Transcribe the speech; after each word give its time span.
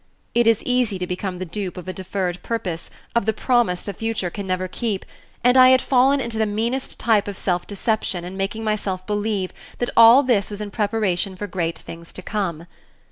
It 0.33 0.47
is 0.47 0.63
easy 0.63 0.97
to 0.97 1.05
become 1.05 1.37
the 1.37 1.45
dupe 1.45 1.77
of 1.77 1.87
a 1.87 1.93
deferred 1.93 2.41
purpose, 2.41 2.89
of 3.13 3.27
the 3.27 3.33
promise 3.33 3.81
the 3.83 3.93
future 3.93 4.31
can 4.31 4.47
never 4.47 4.67
keep, 4.67 5.05
and 5.43 5.55
I 5.55 5.69
had 5.69 5.79
fallen 5.79 6.19
into 6.19 6.39
the 6.39 6.47
meanest 6.47 6.99
type 6.99 7.27
of 7.27 7.37
self 7.37 7.67
deception 7.67 8.25
in 8.25 8.35
making 8.35 8.63
myself 8.63 9.05
believe 9.05 9.53
that 9.77 9.91
all 9.95 10.23
this 10.23 10.49
was 10.49 10.59
in 10.59 10.71
preparation 10.71 11.35
for 11.35 11.45
great 11.45 11.77
things 11.77 12.11
to 12.13 12.23
come. 12.23 12.65